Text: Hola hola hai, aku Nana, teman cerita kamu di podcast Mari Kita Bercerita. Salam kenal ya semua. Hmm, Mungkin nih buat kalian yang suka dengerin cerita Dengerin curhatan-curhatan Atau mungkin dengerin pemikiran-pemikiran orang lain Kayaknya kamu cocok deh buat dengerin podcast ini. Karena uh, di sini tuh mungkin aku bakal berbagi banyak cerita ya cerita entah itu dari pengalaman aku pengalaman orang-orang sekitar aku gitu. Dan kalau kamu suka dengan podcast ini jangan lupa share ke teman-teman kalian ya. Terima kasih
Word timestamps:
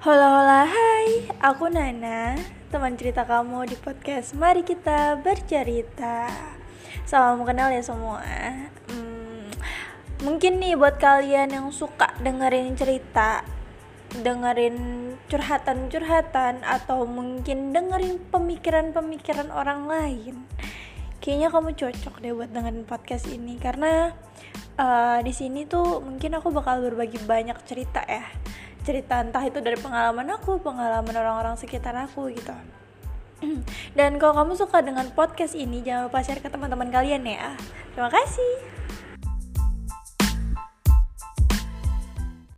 Hola 0.00 0.32
hola 0.32 0.60
hai, 0.64 1.28
aku 1.44 1.68
Nana, 1.68 2.32
teman 2.72 2.96
cerita 2.96 3.28
kamu 3.28 3.68
di 3.68 3.76
podcast 3.76 4.32
Mari 4.32 4.64
Kita 4.64 5.20
Bercerita. 5.20 6.24
Salam 7.04 7.44
kenal 7.44 7.68
ya 7.68 7.84
semua. 7.84 8.24
Hmm, 8.88 9.52
Mungkin 10.24 10.56
nih 10.56 10.80
buat 10.80 10.96
kalian 10.96 11.52
yang 11.52 11.68
suka 11.68 12.16
dengerin 12.24 12.80
cerita 12.80 13.44
Dengerin 14.24 14.76
curhatan-curhatan 15.28 16.64
Atau 16.64 17.04
mungkin 17.04 17.76
dengerin 17.76 18.24
pemikiran-pemikiran 18.32 19.52
orang 19.52 19.84
lain 19.84 20.48
Kayaknya 21.20 21.52
kamu 21.52 21.76
cocok 21.76 22.14
deh 22.24 22.32
buat 22.32 22.48
dengerin 22.48 22.88
podcast 22.88 23.28
ini. 23.28 23.60
Karena 23.60 24.16
uh, 24.80 25.20
di 25.20 25.36
sini 25.36 25.68
tuh 25.68 26.00
mungkin 26.00 26.40
aku 26.40 26.48
bakal 26.48 26.80
berbagi 26.80 27.20
banyak 27.20 27.60
cerita 27.68 28.00
ya 28.08 28.24
cerita 28.90 29.22
entah 29.22 29.46
itu 29.46 29.62
dari 29.62 29.78
pengalaman 29.78 30.26
aku 30.34 30.58
pengalaman 30.58 31.14
orang-orang 31.14 31.54
sekitar 31.54 31.94
aku 31.94 32.26
gitu. 32.34 32.50
Dan 33.98 34.18
kalau 34.18 34.34
kamu 34.34 34.58
suka 34.58 34.82
dengan 34.82 35.06
podcast 35.14 35.54
ini 35.54 35.86
jangan 35.86 36.10
lupa 36.10 36.26
share 36.26 36.42
ke 36.42 36.50
teman-teman 36.50 36.90
kalian 36.90 37.22
ya. 37.22 37.54
Terima 37.94 38.10
kasih 38.10 38.79